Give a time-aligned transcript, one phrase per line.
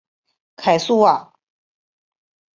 [0.55, 1.35] 凯苏瓦。